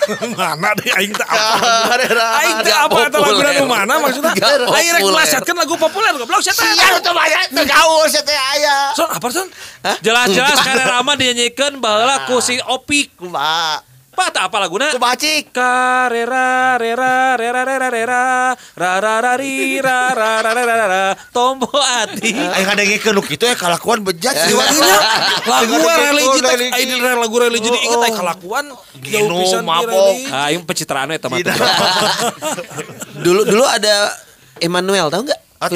[0.38, 1.96] Mana deh aing teh apa?
[2.40, 4.32] Aing teh apa eta lagu nu mana maksudnya?
[4.70, 6.64] Aing rek melesetkeun lagu populer goblok sia teh.
[6.64, 8.94] Sial tuh banyak teu gaul sia teh aya.
[8.96, 9.48] Son, apa son?
[10.00, 13.12] Jelas-jelas Carrera mah dinyanyikan baheula ku si Opik.
[13.18, 13.89] Kumaha?
[14.10, 14.90] Pak tak apa laguna?
[14.90, 15.54] Kumaha cik?
[15.54, 18.22] Carrera rera rera rera rera
[18.74, 22.34] ra ra ra ri ra ra ra ra ra ra tombo ati.
[22.34, 24.98] Aing ngadengikeun nu kitu ya kalakuan bejat sih Iya,
[25.46, 26.74] lagu religi teh religi.
[26.74, 28.64] aing di lagu religi diinget aing kalakuan
[28.98, 30.14] jauh Gino, pisan mabok.
[30.34, 31.38] Ah, pencitraan eta mah.
[31.38, 31.54] Tidak.
[33.22, 34.10] Dulu dulu ada
[34.58, 35.40] Emmanuel tahu nggak?
[35.62, 35.70] Ah,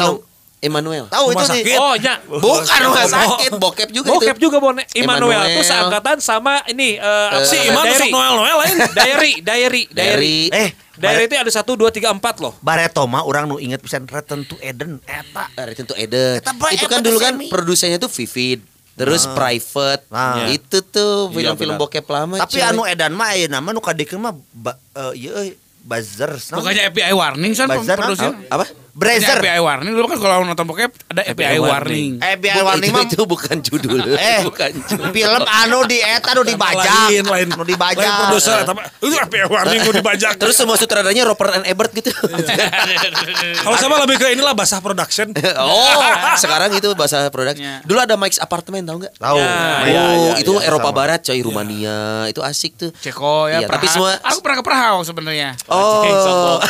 [0.65, 0.81] Film tahu.
[0.81, 1.05] Emmanuel.
[1.07, 1.63] Tahu itu Rumah nih.
[1.63, 1.77] sakit.
[1.77, 1.95] Oh.
[2.41, 4.43] Bukan rumah sakit, bokep juga Bokep itu.
[4.43, 4.83] juga Bone.
[4.93, 5.55] Immanuel Emmanuel.
[5.55, 7.59] tuh seangkatan sama ini eh, apa Si?
[7.63, 8.77] Iman masuk Noel Noel lain.
[8.99, 10.39] diary, diary, diary.
[10.49, 12.55] Dari Eh, Diary itu ada satu dua tiga empat loh.
[12.59, 15.51] Bareto mah orang nu inget pisan Return to Eden eta.
[15.53, 16.39] dari tentu Eden.
[16.39, 18.63] Eta Itu kan dulu kan produsennya tuh Vivid.
[18.95, 20.07] Terus Private.
[20.07, 20.47] Nah.
[20.47, 21.83] Itu tuh Iya, film-film benar.
[21.83, 22.39] bokep lama.
[22.39, 22.63] Tapi coy.
[22.65, 25.51] anu Edan mah ayeuna mah nu kadikeun mah ba- eh, ieu euy
[25.83, 26.49] Buzzers.
[26.49, 26.63] naon?
[26.63, 28.25] Bukannya FBI warning san Buzzer, produksi.
[28.47, 28.65] apa?
[28.95, 29.43] Brazer.
[29.43, 32.23] FBI warning dulu kan kalau nonton bokep ada FBI warning.
[32.23, 33.99] Eh biar Bu- warning itu, mah itu bukan judul.
[34.15, 35.11] Eh, bukan judul.
[35.11, 37.11] film anu di eta nu dibajak.
[37.11, 37.47] Lain, lain.
[37.49, 38.07] Nu Lain dibajak.
[38.23, 38.63] produser.
[38.63, 40.33] Tapi itu FBI warning gue dibajak.
[40.37, 42.15] Terus semua sutradaranya Robert and Ebert gitu.
[43.65, 45.35] Kalau sama lebih ke inilah basah production.
[45.59, 45.99] oh,
[46.37, 47.55] sekarang itu bahasa produk.
[47.55, 47.83] Ya.
[47.83, 49.15] Dulu ada Mike's Apartment tahu nggak?
[49.17, 49.37] Tahu.
[49.37, 50.97] Ya, Oh, ya, ya, itu ya, Eropa sama.
[50.97, 51.99] Barat coy, Rumania.
[52.27, 52.91] Itu asik tuh.
[52.95, 55.51] Ceko ya, Iya, tapi semua- aku pernah ke Praha sebenarnya.
[55.67, 56.63] Oh.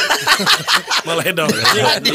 [1.05, 1.51] Malah dong.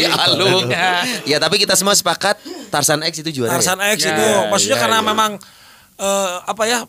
[0.01, 0.63] Dialog.
[0.69, 0.91] Ya.
[1.25, 3.53] Ya, tapi kita semua sepakat Tarzan X itu juara.
[3.53, 3.91] Tarzan ya?
[3.91, 5.05] X Ya, itu ya, maksudnya ya, karena ya.
[5.05, 5.31] memang
[5.95, 6.79] eh, apa ya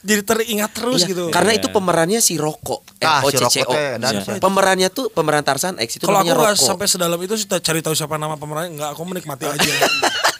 [0.00, 1.24] jadi teringat terus Iya, gitu.
[1.28, 2.86] Karena itu pemerannya si Rocco.
[3.00, 4.38] Ah, si teh, dan Iya.
[4.38, 6.54] Pemerannya tuh pemeran Tarzan X itu Kalau aku Rocco.
[6.56, 9.66] sampai sedalam itu sih cari tahu siapa nama pemerannya nggak aku menikmati aja.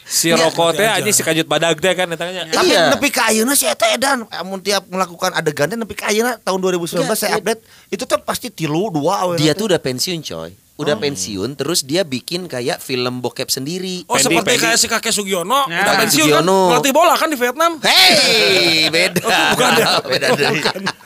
[0.06, 1.02] Si Roko teh aja.
[1.04, 2.46] si kajut badag teh kan datangnya.
[2.46, 2.94] Tapi Iya.
[2.94, 6.62] nepi ka ayeuna si eta edan amun tiap melakukan adegan teh nepi ka ayeuna tahun
[6.62, 7.36] 2019 Enggak, saya iya.
[7.36, 9.42] update itu tuh pasti tilu dua we.
[9.42, 10.54] Dia tuh udah pensiun coy.
[10.76, 14.04] Udah pensiun terus dia bikin kayak film bokep sendiri.
[14.04, 14.60] Oh Pendi, seperti pendi.
[14.60, 15.80] kayak si kakek Sugiono Ya.
[15.80, 16.60] udah Kakek pensiun kan Sugiono.
[16.68, 17.72] melatih bola kan di Vietnam.
[17.80, 19.24] Hey, beda.
[19.56, 19.88] Bukan ya?
[20.12, 20.60] beda dari.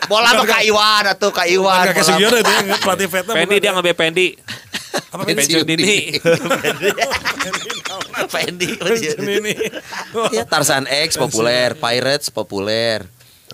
[0.04, 1.86] bola mah ka Iwan atuh ka Iwan.
[1.86, 3.34] Kakek Sugiono itu yang pelatih Vietnam.
[3.36, 3.72] Pendi bukan dia ya?
[3.72, 4.26] ngambil Pendi.
[4.90, 5.86] apa Pensiun dini.
[8.26, 8.66] Pendi.
[9.38, 9.54] ini.
[10.34, 13.06] Ya Tarzan X populer, Pirates populer.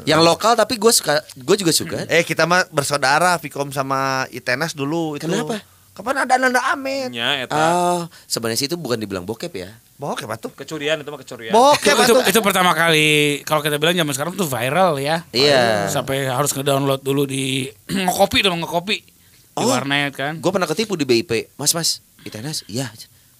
[0.05, 1.99] Yang lokal tapi gue suka, gue juga suka.
[2.07, 5.25] Eh kita mah bersaudara Vicom sama Itenas dulu itu.
[5.25, 5.61] Kenapa?
[5.97, 7.09] Kapan ada Nanda Amet?
[7.09, 7.57] Nya eta.
[7.57, 9.73] Oh, sebenarnya sih itu bukan dibilang bokep ya.
[9.97, 10.53] Bokep atuh.
[10.53, 11.49] Kecurian itu mah kecurian.
[11.49, 12.29] Itu, Bokep itu, atuh.
[12.29, 15.25] itu pertama kali kalau kita bilang zaman sekarang tuh viral ya.
[15.33, 15.89] Iya.
[15.89, 19.15] Sampai harus ngedownload dulu di ngekopi dong ngekopi di
[19.57, 19.73] Oh.
[19.73, 20.37] warnet kan.
[20.37, 21.49] Gue pernah ketipu di BIP.
[21.57, 22.93] Mas, mas, Itenas, iya.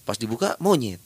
[0.09, 0.97] Pas dibuka monyet.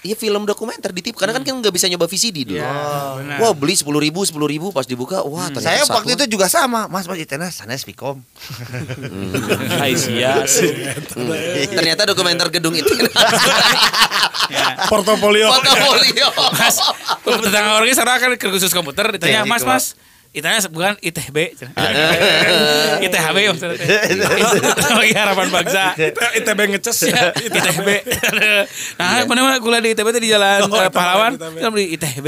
[0.00, 2.56] Iya film dokumenter ditipu karena kan kan nggak bisa nyoba VCD dulu.
[2.56, 2.72] Iya,
[3.20, 3.36] benar.
[3.36, 6.00] Wah beli sepuluh ribu sepuluh ribu pas dibuka wah ternyata Saya satu.
[6.00, 8.24] waktu itu juga sama, Mas Mas Itenas sanes Vicom.
[9.80, 10.40] Hai sia.
[10.40, 11.28] Hmm.
[11.70, 12.88] ternyata dokumenter gedung itu
[14.88, 15.46] Portofolio.
[15.48, 16.26] portofolio.
[16.52, 16.76] Mas,
[17.22, 19.62] tetangga orangnya sekarang kan ke khusus komputer ditanya, Jadi, Mas.
[19.62, 19.84] Mas,
[20.30, 21.58] Itanya bukan ITB.
[23.02, 23.74] ITHB maksudnya.
[25.00, 25.84] Lagi harapan bangsa.
[26.38, 27.34] ITB ngeces ya.
[27.50, 27.88] ITB.
[28.94, 31.56] Nah, mana mana kuliah di ITB itu di Jalan Oh, eh, ITB, Pahlawan, ITB.
[31.58, 32.26] kan di ITB.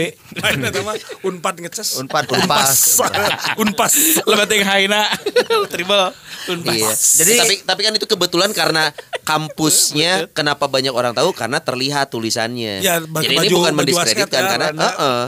[1.23, 2.03] Unpad ngeces.
[2.03, 2.99] Unpad Unpas.
[3.55, 3.93] Unpas.
[4.25, 5.07] Lebat yang haina.
[5.71, 6.11] Triple.
[6.51, 6.75] Unpas.
[6.75, 6.91] Iya.
[7.23, 8.91] Jadi tapi tapi kan itu kebetulan karena
[9.23, 12.83] kampusnya kenapa banyak orang tahu karena terlihat tulisannya.
[12.83, 15.23] Ya, Jadi ini bukan mendiskreditkan ya, karena karena- Heeh.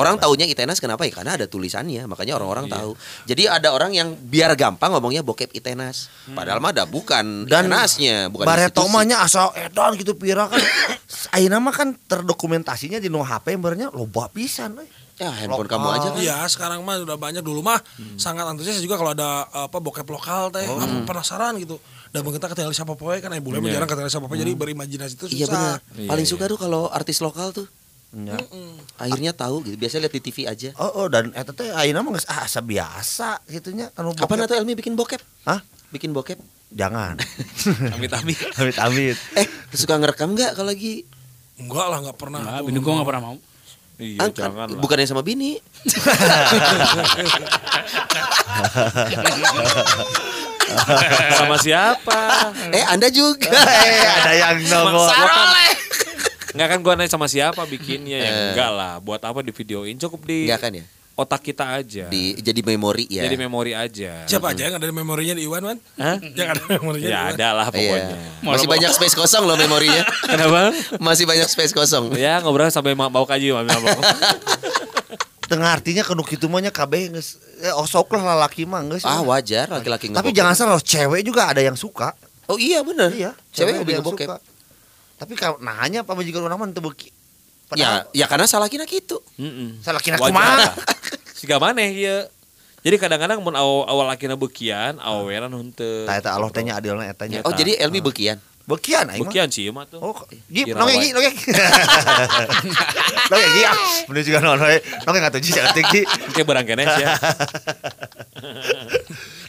[0.00, 1.12] Orang taunya ITENAS kenapa ya?
[1.12, 2.96] Karena ada tulisannya, makanya orang-orang tahu.
[3.24, 6.08] Jadi ada orang yang biar gampang ngomongnya bokep ITENAS.
[6.30, 8.90] Padahal mah ada bukan Dan ITENASnya, bukan Bareto institusi.
[8.90, 10.56] mah nya asal edan gitu pira kan.
[11.34, 14.88] Ayeuna mah kan terdokumentasinya di no HP bernya loba pisan euy.
[15.16, 15.76] Ya, handphone Lokal.
[15.76, 16.18] kamu aja kan.
[16.18, 18.16] Iya sekarang mah udah banyak dulu mah Hmm.
[18.16, 20.80] sangat antusias juga kalau ada apa bokep lokal teh Oh.
[20.80, 21.76] Aku penasaran gitu
[22.08, 25.26] dan kita ketinggalan siapa poe kan eh boleh jarang ketinggalan siapa poe jadi berimajinasi itu
[25.28, 25.78] susah Iya benar.
[26.08, 27.68] Paling suka tuh kalau artis lokal tuh
[28.10, 28.34] Ya.
[28.98, 29.78] akhirnya tahu gitu.
[29.78, 30.68] Biasanya lihat di TV aja.
[30.74, 34.46] Oh, oh dan eta teh ayeuna mah geus ah, asa biasa gitunya anu Kapan bokep.
[34.50, 35.22] atau Elmi bikin bokep?
[35.46, 35.62] Hah?
[35.88, 36.34] Bikin bokep?
[36.70, 37.14] Jangan.
[37.94, 38.34] Amit-amit.
[38.58, 39.14] Amit amit.
[39.34, 41.06] Eh, suka ngerekam nggak kalau lagi
[41.54, 43.36] enggak lah nggak pernah Nah, bini gua gak pernah mau.
[44.00, 44.80] Iya, Ang- jangan lah.
[44.80, 45.60] bukannya sama bini?
[51.32, 52.20] Sama siapa?
[52.70, 53.50] eh, Anda juga.
[53.50, 55.08] Eh, ada yang nongol.
[56.50, 58.44] Enggak kan gua nanya sama siapa bikinnya ya Eh.
[58.52, 58.92] enggak lah.
[58.98, 59.94] Buat apa di videoin?
[59.96, 60.84] Cukup di Enggak kan ya?
[61.12, 62.08] otak kita aja.
[62.08, 63.20] Di jadi memori ya.
[63.20, 64.24] Jadi memori aja.
[64.24, 66.16] siapa aja yang ada memorinya di Iwan man Hah?
[66.16, 68.16] yang ada memorinya Ya ada lah pokoknya.
[68.16, 68.40] Iya.
[68.40, 70.00] Masih banyak space kosong loh memorinya.
[70.32, 70.72] Kenapa?
[70.96, 72.16] Masih banyak space kosong.
[72.16, 74.00] ya ngobrol sampai ma- bau kaji mami mabok.
[75.44, 79.02] Tengah artinya kanu kitu mah nya kabeh geus eh, osok lah lalaki mah geus.
[79.02, 82.14] Ah, wajar laki-laki Tapi jangan salah cewek juga ada yang suka.
[82.46, 83.10] Oh iya bener.
[83.10, 84.24] Iya, Cewek ada lebih yang ngebokep.
[84.24, 84.36] suka.
[85.20, 87.12] Tapi kalau nanya apa majikan orang mah teu beuki.
[87.76, 89.20] Ya, ya karena salah kina gitu.
[89.38, 89.78] Heeh.
[89.84, 90.32] salah kira Wajar.
[90.32, 90.74] kumaha.
[91.38, 92.24] Siga maneh ieu.
[92.80, 96.08] Jadi kadang-kadang mun awal, awal lakina bekian, aweran henteu.
[96.08, 97.44] Tah eta Allah teh nya adilna eta nya.
[97.44, 98.40] Oh, jadi Elmi bekian.
[98.64, 99.28] Bekian aing mah.
[99.28, 100.00] Bekian sih mah tuh.
[100.00, 100.16] Oh,
[100.48, 100.80] ji Dirawat.
[100.80, 101.36] nongeng ji nongeng.
[103.30, 103.76] Nongeng ji ah.
[104.08, 104.80] Bener juga nongeng.
[105.04, 106.00] Nongeng atuh ji jangan tinggi.
[106.32, 107.08] Kayak barang kene ya.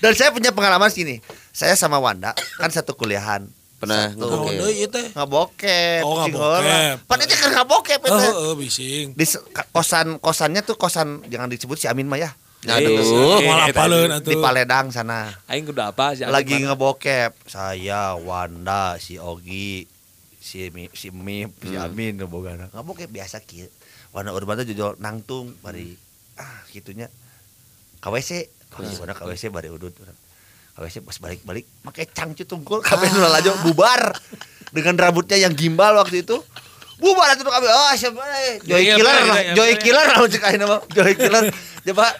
[0.02, 1.22] Dan saya punya pengalaman sini.
[1.54, 3.46] Saya sama Wanda kan satu kuliahan.
[3.82, 4.24] Pernah Satu.
[4.24, 4.78] Oh, ngebokep.
[4.78, 5.08] ieu teh.
[5.12, 6.02] Ngabokep.
[6.06, 6.62] Oh, ngabokep.
[6.62, 7.02] heula.
[7.10, 8.17] Pan itu kan ngabokep Oh, itu.
[8.22, 9.08] heeh bising.
[9.17, 9.26] Di
[9.72, 12.30] kosan kosannya tuh kosan jangan disebut si Amin mah ya.
[12.62, 12.94] Aduh.
[12.94, 14.38] Eh, Moal eh, apaleun Di.
[14.38, 15.34] Paledang sana.
[15.50, 16.30] Aing udah apa sih?
[16.30, 17.34] Lagi ngabokep.
[17.50, 19.89] Saya, Wanda, si Ogi,
[20.38, 22.70] si Mi, si Mip, si Amin ngabogana.
[22.70, 23.65] Ngabokep biasa kieu.
[24.13, 25.98] Wanda urban teh jujur nangtung bari
[26.38, 27.10] ah gitunya.
[27.98, 29.98] KWC, KWC Wanda KWC bari udut.
[30.76, 34.16] KWC pas balik-balik make cangcu tungkul kabeh nu lalajo bubar
[34.72, 36.40] dengan rambutnya yang gimbal waktu itu.
[37.02, 37.66] Bubar atuh kami.
[37.66, 38.22] Oh, siapa?
[38.62, 39.18] Joy Killer
[39.58, 39.74] Joy.
[39.82, 40.80] Killer lah cek ayeuna mah.
[40.94, 41.50] Joy Killer.
[41.82, 42.13] Coba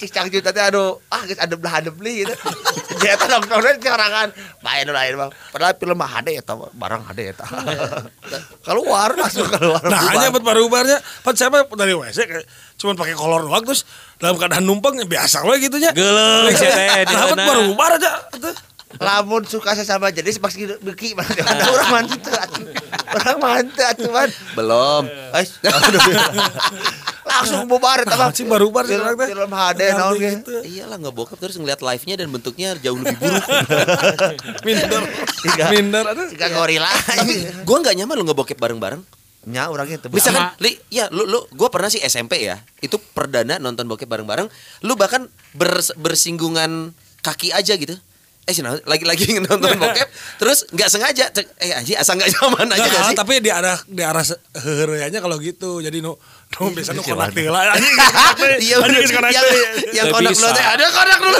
[0.00, 2.32] cik cangcu tadi aduh, ah geus ada belah beli gitu.
[3.04, 4.28] Dia eta nongkrongna sorangan.
[4.64, 5.28] Main lain mah.
[5.52, 7.44] Padahal film mah HD eta mah, barang HD eta.
[8.64, 9.84] keluar langsung keluar.
[9.84, 10.96] Nah, hanya buat baru ubarnya.
[11.20, 12.24] Pan siapa dari WC
[12.80, 13.84] cuman pakai kolor doang terus
[14.16, 15.92] dalam keadaan numpang ya biasa we gitu nya.
[15.92, 18.16] Geuleuh teh Nah, buat baru ubar aja.
[19.00, 20.52] Lamun suka sesama jadi sepak
[20.84, 22.64] beki mana orang mantu atuh.
[23.16, 25.04] orang mantu atuh man Belum.
[27.32, 30.52] Langsung bubar eta mah sih baru ubar film, film HD naon ge gitu.
[30.62, 33.44] Iyalah ngebokep terus ngeliat live-nya dan bentuknya jauh lebih buruk.
[34.66, 35.02] Minder.
[35.40, 35.64] Tiga.
[35.70, 36.26] Minder aduh.
[36.28, 36.90] Jika gorila
[37.64, 39.02] Gua nggak nyaman lu ngebokep bareng-bareng.
[39.42, 40.54] nya orangnya teu Bisa kan?
[40.62, 42.62] Li, ya lu lu gua pernah sih SMP ya.
[42.78, 44.46] Itu perdana nonton bokep bareng-bareng.
[44.86, 47.98] Lu bahkan bers- bersinggungan kaki aja gitu.
[48.42, 52.82] Eh sih lagi-lagi nonton bokep terus nggak sengaja cek, eh anjing asal nggak zaman aja
[52.82, 53.16] Nah, gak sih?
[53.18, 54.22] tapi di arah di arah
[55.18, 55.82] kalau gitu.
[55.82, 56.14] Jadi nu
[56.60, 57.60] nu biasa nu konak heula.
[58.60, 59.00] Iya bener.
[59.00, 61.38] Anjing konak yang, konak dulu teh ada konak dulu.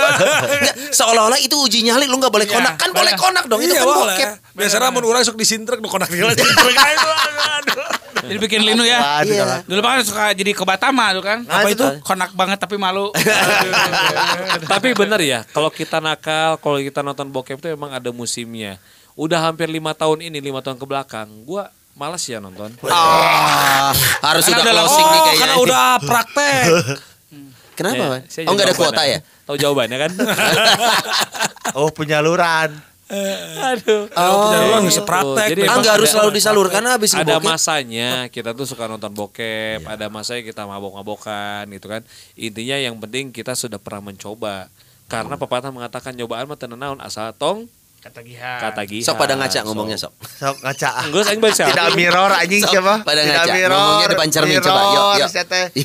[0.99, 3.85] Seolah-olah itu uji nyali lu nggak boleh Iya, konak kan boleh konak dong itu Iya
[3.85, 4.17] kan boleh.
[4.17, 4.31] bokep.
[4.57, 7.77] Biasanya mun urang sok disintrek nu konak tuh, aduh.
[8.23, 9.23] Jadi bikin linu ya.
[9.27, 9.67] Iya.
[9.67, 11.43] Dulu kan suka jadi ke Batama tuh kan.
[11.47, 11.85] Apa itu?
[12.07, 13.11] Konak banget tapi malu.
[14.69, 18.79] Tapi bener ya, kalau kita nakal, kalau kita nonton bokep itu emang ada musimnya.
[19.13, 22.73] Udah hampir lima tahun ini, lima tahun ke belakang, gua malas ya nonton.
[22.89, 23.93] Ah,
[24.25, 25.41] harus Karena udah closing nih Oh, kayaknya.
[25.41, 26.65] karena udah praktek.
[27.79, 28.21] Kenapa, Ya, Man?
[28.21, 29.19] Oh, jadi nggak ada kuota ya?
[29.43, 30.11] Tahu jawabannya kan?
[31.79, 32.71] oh penyaluran
[33.63, 34.09] Aduh.
[34.09, 34.97] Oh, ulang Gitu.
[34.99, 35.53] sepraktek.
[35.53, 39.85] Jadi Ah, emang nggak harus selalu disalurkan habis ada masanya kita tuh suka nonton bokep,
[39.85, 42.01] ada masanya kita mabok-mabokan gitu kan.
[42.35, 44.73] Intinya yang penting kita sudah pernah mencoba.
[45.09, 47.69] Karena pepatah mengatakan nyobaan mah teu naon asal tong
[48.03, 48.59] Kata Giha.
[48.59, 49.07] kata giha.
[49.07, 50.11] Sok pada ngaca ngomongnya sok.
[50.27, 51.65] sok ngaca Enggak, aing baca.
[51.71, 53.55] tidak mirror anjing Sok, siapa pada tidak ngaca.
[53.55, 54.81] mirror Ngomongnya depan cermin, coba.
[54.83, 55.29] Yuk, mirror, yuk.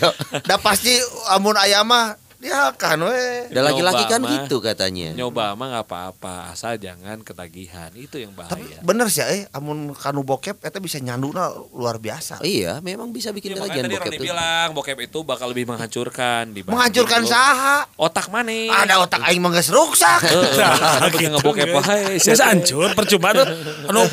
[0.01, 0.13] Yuk.
[0.41, 0.97] Dah pasti
[1.29, 4.29] amun aya mah dia kan we Ada laki-laki kan mah.
[4.31, 5.09] gitu katanya.
[5.11, 7.89] Nyoba mah nggak apa-apa, asal jangan ketagihan.
[7.91, 8.77] Itu yang tapi bahaya.
[8.79, 13.51] bener sih eh amun kanu bokep eta bisa nyanduna luar biasa Iya, memang bisa bikin
[13.51, 14.23] Ya, ketagihan tadi bokep tuh.
[14.23, 18.53] bilang bokep itu bakal lebih menghancurkan dibanding menghancurkan saha otak mana?
[18.77, 22.15] ada otak aing mah geus rusak Heeh, gitu, ngebokep wae.
[22.15, 23.49] Bisa hancur percuma tuh.
[23.87, 24.05] Anu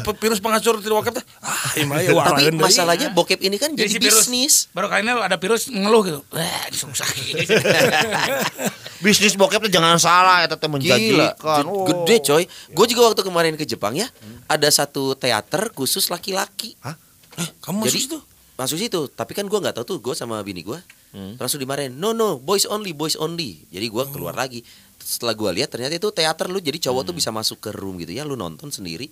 [0.00, 1.24] pe- virus penghancur di bokep teh.
[1.40, 4.70] Ah, ya Tapi masalahnya bokep ini kan jadi Jadi bisnis.
[4.70, 6.20] baru kali ini ada virus ngeluh gitu.
[6.30, 7.08] Wah, disusah
[9.00, 11.84] bisnis bokep tuh jangan salah teh Gila, menjanjikan Ge- Oh.
[11.84, 12.44] gede coy.
[12.70, 14.08] Gue juga waktu kemarin ke Jepang ya,
[14.46, 16.72] ada satu teater khusus laki-laki.
[17.34, 18.18] Eh, kamu masuk Jadi situ?
[18.54, 20.78] masuk situ, tapi kan gua nggak tahu tuh, gue sama bini gua
[21.36, 21.94] langsung dimarahin.
[21.94, 23.62] No no, boys only, boys only.
[23.68, 24.62] Jadi gua keluar lagi.
[24.96, 28.10] Setelah gua lihat ternyata itu teater lu, jadi cowok tuh bisa masuk ke room gitu
[28.10, 29.10] ya, lu nonton sendiri.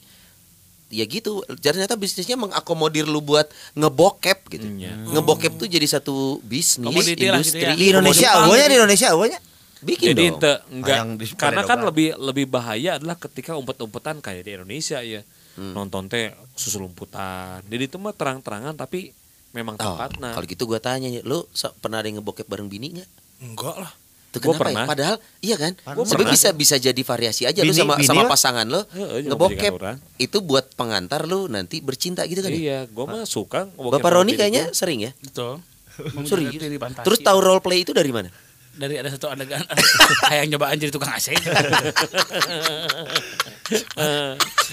[0.92, 4.66] Ya gitu, ternyata bisnisnya mengakomodir lu buat ngebokep gitu.
[4.68, 4.92] Iya.
[5.09, 7.64] Ngebokep tuh jadi satu bisnis, Komoditi lah gitu industri.
[7.64, 7.72] ya.
[7.72, 9.40] di Indonesia awalnya di Indonesia awalnya
[9.81, 10.31] bikin Jadi dong.
[10.37, 10.96] ente enggak
[11.35, 15.24] karena kan lebih lebih bahaya adalah ketika umpet-umpetan kayak di Indonesia ya.
[15.52, 15.72] Hmm.
[15.74, 17.61] Nonton teh susulumputan.
[17.62, 19.12] Jadi itu mah terang-terangan tapi
[19.50, 20.33] memang Oh, tempatnya.
[20.33, 23.11] kalau gitu gua tanya, lu so- pernah ada yang ngebokep bareng bini nggak?
[23.42, 23.92] Enggak lah.
[24.33, 24.83] Tuh kenapa pernah.
[24.83, 24.88] ya?
[24.88, 25.73] Padahal iya kan?
[26.03, 28.31] Sebenarnya bisa bisa jadi variasi aja lu Bini- sama bini sama lah.
[28.33, 28.81] pasangan lo
[29.21, 29.73] ngebokep.
[30.16, 32.57] Itu buat pengantar lu nanti bercinta gitu kan ya?
[32.57, 35.12] Iya, gua mah suka ngebokep Bapak sama Roni kayaknya sering ya?
[35.21, 35.61] Betul.
[35.92, 37.05] Fantasi.
[37.05, 38.33] Terus tahu role play itu dari mana?
[38.73, 39.61] dari ada satu adegan
[40.33, 41.37] kayak nyobaan jadi tukang AC.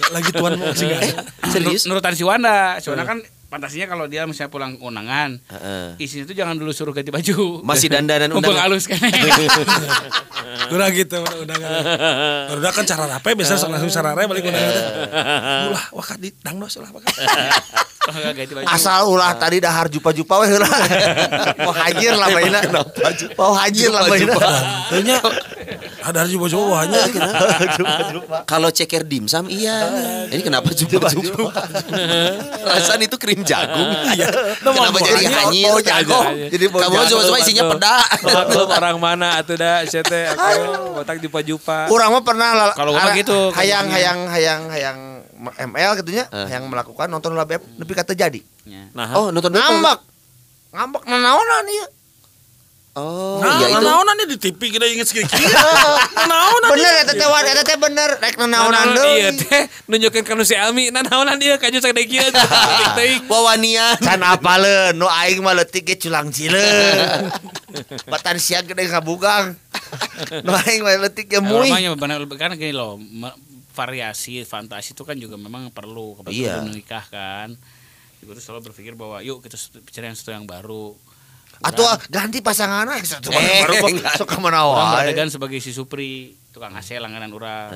[0.09, 0.87] Lagi tuan mau ada.
[1.51, 1.83] Serius?
[1.83, 2.79] Nurutan si Wanda.
[2.79, 5.97] Si Wanda kan fantasinya kalau dia misalnya pulang undangan, Heeh.
[5.97, 7.65] isinya tuh jangan dulu suruh ganti baju.
[7.65, 8.69] Masih dandanan Mumpung undangan.
[8.69, 9.01] halus kan.
[10.69, 11.69] Kurang gitu undangan.
[12.53, 14.73] Udah kan cara rapi biasa sok langsung cara rapi balik undangan.
[15.67, 17.05] Ulah wakat di dangdos ulah baju.
[18.65, 20.65] asal ulah tadi dahar jupa-jupa we heula
[21.61, 22.57] mau hajir lah baina
[23.37, 24.33] mau hajir lah baina
[24.89, 25.21] Tanya
[25.99, 26.99] ada juga coba hanya
[28.45, 29.77] Kalau ceker dimsum iya.
[30.27, 31.49] Ini kenapa juga juga?
[32.65, 33.89] Perasaan itu krim jagung.
[34.59, 35.65] Kenapa jadi hanyir?
[35.65, 37.95] mau jago jadi mau Kamu coba-coba isinya peda.
[38.21, 40.47] Maklum orang mana atuh da sia teh aku
[40.95, 41.87] botak jupa-jupa.
[41.89, 42.71] Urang mah pernah lah.
[42.73, 43.93] Kalau gitu, Hayang kondisinya.
[43.93, 44.99] hayang hayang hayang
[45.39, 45.91] ML
[46.27, 46.47] Eh.
[46.51, 48.39] yang melakukan nonton beb nepi kata jadi.
[48.91, 49.51] Nah, Oh, nonton.
[49.51, 49.99] Ngambek.
[50.69, 51.85] Ngambek nanaonan ieu.
[52.91, 53.85] Oh, Nah, iya itu.
[53.85, 55.29] naonan di TV kita inget segini.
[56.25, 59.39] Naonan Bener eta teh wan eta teh bener rek nanaonan Nanaonan iya deui.
[59.39, 63.21] teh nunjukin ka nu si Ami nanaonan ieu kaju sakde kieu Tik teuing.
[63.31, 63.93] Wawanian.
[63.99, 67.29] Can apaleun nu aing mah leutik ge culang cileun.
[68.11, 69.53] Batan siang gede ngabugang.
[70.41, 71.69] Nu aing mah leutik ge muih.
[71.69, 72.97] Namanya benar kan gini loh,
[73.71, 76.65] variasi fantasi itu kan juga memang perlu kebetulan Iya.
[76.65, 77.53] menikah kan.
[78.19, 80.97] Gue tuh selalu berpikir bahwa yuk kita bicara yang sesuatu yang baru.
[81.59, 84.15] Atuh ah, ganti pasangan aja satu Eh, baru kok enggak.
[84.15, 85.27] suka mana Orang wae.
[85.27, 87.67] sebagai si Supri, tukang AC langganan orang.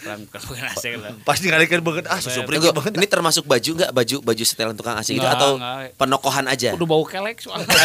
[0.00, 1.12] Orang bukan AC lah.
[1.20, 2.96] Pas ngalikeun banget ah si Supri banget.
[2.96, 5.60] ini termasuk baju nggak baju baju setelan tukang AC gitu atau
[6.00, 6.72] penokohan aja?
[6.72, 7.68] Udah bau kelek soalnya.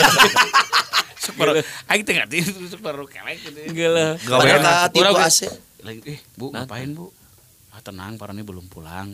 [1.22, 1.54] Super,
[1.86, 3.60] aing teh ngerti super kelek gitu.
[3.70, 4.10] Enggak lah.
[4.26, 5.40] Gawean Padahal tipe AC.
[5.86, 7.14] Lagi, eh bu ngapain bu?
[7.70, 9.14] Ah tenang, para ini belum pulang.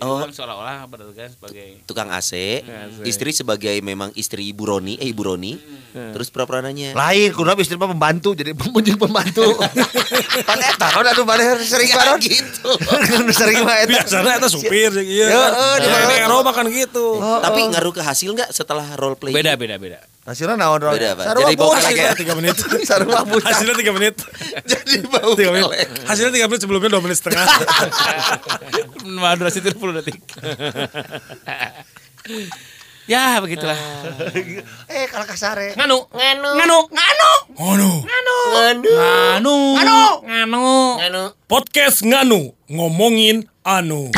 [0.00, 0.18] Oh.
[0.18, 0.26] Oh.
[0.26, 2.64] seolah-olah berdagang sebagai Tukang AC,
[3.02, 5.52] istri sebagai memang istri Ibu Roni, eh Ibu Roni,
[5.92, 6.92] terus pura-pura nanya.
[6.92, 9.44] Lain kudu istri mah pembantu jadi pengunjung pembantu.
[10.48, 12.70] Pan eta kan aduh mana sering baron gitu.
[13.36, 13.90] Sering mah eta.
[13.92, 15.26] Biasanya eta supir iya.
[15.26, 15.52] Ya, kan.
[15.52, 17.20] eh, di mana- Eropa kan gitu.
[17.20, 19.32] Tapi ngaruh ke hasil nggak setelah role play?
[19.32, 20.00] beda beda beda.
[20.20, 20.94] Hasilnya naon Ron?
[20.94, 21.24] Beda, Pak.
[21.26, 22.12] Sarua Jadi bau kelek ya?
[22.14, 22.54] Tiga menit.
[22.84, 23.50] Sarua buta.
[23.50, 24.14] Hasilnya tiga menit.
[24.62, 25.64] Jadi bau Tiga menit.
[25.66, 25.88] kelek.
[26.06, 27.46] Hasilnya tiga menit sebelumnya dua menit setengah.
[29.02, 30.18] Madrasah itu 10 detik.
[33.10, 33.74] ya begitulah.
[34.86, 35.74] Eh kalau kasare.
[35.74, 37.90] Nganu, nganu, nganu, nganu, Ngono.
[38.06, 40.64] nganu, nganu,
[40.98, 41.22] nganu.
[41.50, 44.14] Podcast Nganu ngomongin anu.